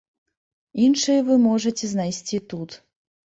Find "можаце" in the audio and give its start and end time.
1.47-1.85